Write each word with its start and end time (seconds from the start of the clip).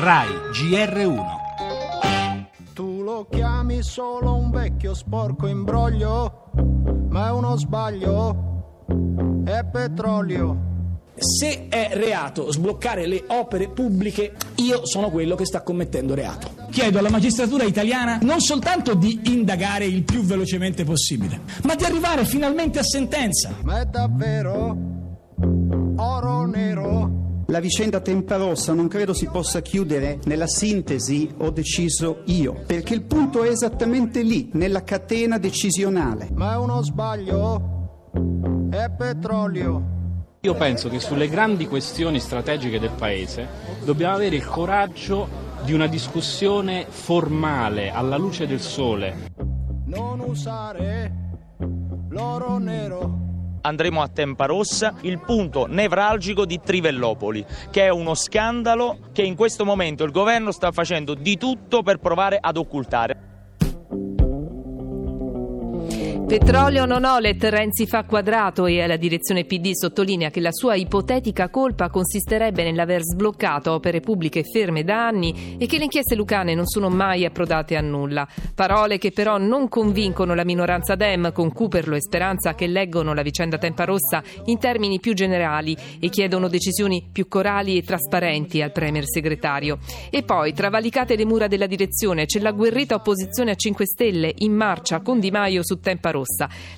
RAI 0.00 0.28
GR1 0.50 1.22
Tu 2.72 3.02
lo 3.02 3.26
chiami 3.30 3.82
solo 3.82 4.34
un 4.34 4.50
vecchio 4.50 4.94
sporco 4.94 5.46
imbroglio, 5.46 6.52
ma 7.10 7.26
è 7.26 7.30
uno 7.30 7.54
sbaglio, 7.58 8.86
è 9.44 9.62
petrolio. 9.70 10.68
Se 11.16 11.68
è 11.68 11.90
reato 11.92 12.50
sbloccare 12.50 13.06
le 13.06 13.24
opere 13.26 13.68
pubbliche, 13.68 14.36
io 14.54 14.86
sono 14.86 15.10
quello 15.10 15.34
che 15.34 15.44
sta 15.44 15.62
commettendo 15.62 16.14
reato. 16.14 16.54
Chiedo 16.70 16.98
alla 16.98 17.10
magistratura 17.10 17.64
italiana 17.64 18.20
non 18.22 18.40
soltanto 18.40 18.94
di 18.94 19.20
indagare 19.24 19.84
il 19.84 20.04
più 20.04 20.22
velocemente 20.22 20.82
possibile, 20.82 21.40
ma 21.64 21.74
di 21.74 21.84
arrivare 21.84 22.24
finalmente 22.24 22.78
a 22.78 22.84
sentenza. 22.84 23.54
Ma 23.64 23.80
è 23.80 23.84
davvero 23.84 24.74
oro 25.96 26.46
nero? 26.46 26.69
La 27.50 27.58
vicenda 27.58 27.98
Temparossa 27.98 28.74
non 28.74 28.86
credo 28.86 29.12
si 29.12 29.26
possa 29.26 29.60
chiudere 29.60 30.20
nella 30.26 30.46
sintesi 30.46 31.28
ho 31.38 31.50
deciso 31.50 32.22
io, 32.26 32.62
perché 32.64 32.94
il 32.94 33.02
punto 33.02 33.42
è 33.42 33.48
esattamente 33.48 34.22
lì, 34.22 34.50
nella 34.52 34.84
catena 34.84 35.36
decisionale. 35.36 36.28
Ma 36.32 36.52
è 36.52 36.56
uno 36.56 36.80
sbaglio, 36.80 38.68
è 38.70 38.88
petrolio. 38.96 39.82
Io 40.42 40.54
penso 40.54 40.88
che 40.88 41.00
sulle 41.00 41.28
grandi 41.28 41.66
questioni 41.66 42.20
strategiche 42.20 42.78
del 42.78 42.92
Paese 42.96 43.48
dobbiamo 43.84 44.14
avere 44.14 44.36
il 44.36 44.46
coraggio 44.46 45.28
di 45.64 45.72
una 45.72 45.88
discussione 45.88 46.86
formale 46.88 47.90
alla 47.90 48.16
luce 48.16 48.46
del 48.46 48.60
sole. 48.60 49.32
Non 49.86 50.20
usare 50.20 51.12
l'oro 52.10 52.58
nero. 52.58 53.29
Andremo 53.60 54.02
a 54.02 54.08
Tempa 54.08 54.46
Rossa, 54.46 54.94
il 55.02 55.18
punto 55.18 55.66
nevralgico 55.66 56.44
di 56.44 56.60
Trivellopoli, 56.60 57.44
che 57.70 57.86
è 57.86 57.88
uno 57.88 58.14
scandalo 58.14 58.98
che 59.12 59.22
in 59.22 59.36
questo 59.36 59.64
momento 59.64 60.04
il 60.04 60.10
governo 60.10 60.52
sta 60.52 60.72
facendo 60.72 61.14
di 61.14 61.36
tutto 61.36 61.82
per 61.82 61.98
provare 61.98 62.38
ad 62.40 62.56
occultare. 62.56 63.29
Petrolio 66.30 66.84
non 66.84 67.04
olet, 67.04 67.42
Renzi 67.42 67.88
fa 67.88 68.04
quadrato 68.04 68.66
e 68.66 68.86
la 68.86 68.94
direzione 68.94 69.44
PD 69.44 69.72
sottolinea 69.72 70.30
che 70.30 70.38
la 70.38 70.52
sua 70.52 70.76
ipotetica 70.76 71.48
colpa 71.48 71.90
consisterebbe 71.90 72.62
nell'aver 72.62 73.02
sbloccato 73.02 73.72
opere 73.72 73.98
pubbliche 73.98 74.44
ferme 74.44 74.84
da 74.84 75.08
anni 75.08 75.56
e 75.58 75.66
che 75.66 75.76
le 75.76 75.82
inchieste 75.82 76.14
lucane 76.14 76.54
non 76.54 76.68
sono 76.68 76.88
mai 76.88 77.24
approdate 77.24 77.74
a 77.74 77.80
nulla. 77.80 78.28
Parole 78.54 78.98
che 78.98 79.10
però 79.10 79.38
non 79.38 79.68
convincono 79.68 80.36
la 80.36 80.44
minoranza 80.44 80.94
Dem 80.94 81.32
con 81.32 81.52
Cooperlo 81.52 81.96
e 81.96 82.00
Speranza 82.00 82.54
che 82.54 82.68
leggono 82.68 83.12
la 83.12 83.22
vicenda 83.22 83.58
Tempa 83.58 83.82
Rossa 83.82 84.22
in 84.44 84.60
termini 84.60 85.00
più 85.00 85.14
generali 85.14 85.76
e 85.98 86.10
chiedono 86.10 86.46
decisioni 86.46 87.08
più 87.10 87.26
corali 87.26 87.76
e 87.76 87.82
trasparenti 87.82 88.62
al 88.62 88.70
Premier 88.70 89.02
segretario. 89.04 89.80
E 90.10 90.22
poi, 90.22 90.52
travalicate 90.52 91.16
le 91.16 91.24
mura 91.24 91.48
della 91.48 91.66
direzione, 91.66 92.26
c'è 92.26 92.38
l'agguerrita 92.38 92.94
opposizione 92.94 93.50
a 93.50 93.56
5 93.56 93.84
Stelle 93.84 94.32
in 94.38 94.52
marcia 94.52 95.00
con 95.00 95.18
Di 95.18 95.32
Maio 95.32 95.64
su 95.64 95.80
Tempa 95.80 96.10
Rossa. 96.10 96.18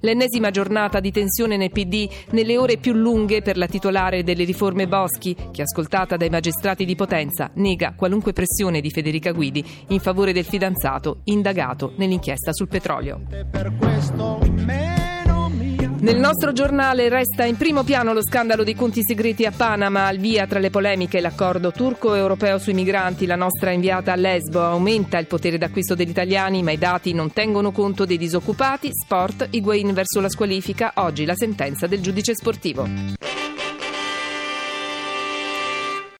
L'ennesima 0.00 0.50
giornata 0.50 1.00
di 1.00 1.10
tensione 1.10 1.56
nel 1.56 1.70
PD 1.70 2.08
nelle 2.30 2.56
ore 2.56 2.76
più 2.76 2.92
lunghe 2.92 3.42
per 3.42 3.56
la 3.56 3.66
titolare 3.66 4.22
delle 4.22 4.44
riforme 4.44 4.86
Boschi, 4.86 5.36
che 5.50 5.62
ascoltata 5.62 6.16
dai 6.16 6.30
magistrati 6.30 6.84
di 6.84 6.94
Potenza 6.94 7.50
nega 7.54 7.94
qualunque 7.96 8.32
pressione 8.32 8.80
di 8.80 8.90
Federica 8.90 9.32
Guidi 9.32 9.64
in 9.88 10.00
favore 10.00 10.32
del 10.32 10.44
fidanzato 10.44 11.20
indagato 11.24 11.92
nell'inchiesta 11.96 12.52
sul 12.52 12.68
petrolio. 12.68 13.20
Nel 16.00 16.16
nostro 16.16 16.52
giornale 16.52 17.10
resta 17.10 17.44
in 17.44 17.58
primo 17.58 17.84
piano 17.84 18.14
lo 18.14 18.22
scandalo 18.22 18.64
dei 18.64 18.74
conti 18.74 19.02
segreti 19.02 19.44
a 19.44 19.52
Panama, 19.54 20.06
al 20.06 20.16
via 20.16 20.46
tra 20.46 20.58
le 20.58 20.70
polemiche 20.70 21.20
l'accordo 21.20 21.72
turco-europeo 21.72 22.56
sui 22.58 22.72
migranti. 22.72 23.26
La 23.26 23.36
nostra 23.36 23.70
inviata 23.70 24.12
a 24.12 24.16
Lesbo 24.16 24.62
aumenta 24.62 25.18
il 25.18 25.26
potere 25.26 25.58
d'acquisto 25.58 25.94
degli 25.94 26.08
italiani, 26.08 26.62
ma 26.62 26.70
i 26.70 26.78
dati 26.78 27.12
non 27.12 27.34
tengono 27.34 27.70
conto 27.70 28.06
dei 28.06 28.16
disoccupati. 28.16 28.88
Sport, 28.90 29.48
Higuain 29.50 29.92
verso 29.92 30.20
la 30.20 30.30
squalifica. 30.30 30.92
Oggi 30.94 31.26
la 31.26 31.34
sentenza 31.34 31.86
del 31.86 32.00
giudice 32.00 32.34
sportivo. 32.34 33.19